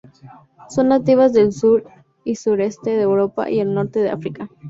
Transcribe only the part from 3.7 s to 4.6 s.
norte de África.